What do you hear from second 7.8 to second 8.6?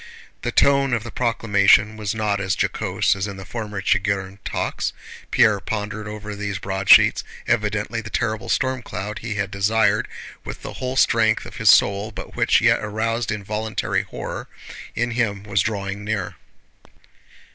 the terrible